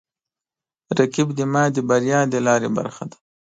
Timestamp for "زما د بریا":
1.39-2.19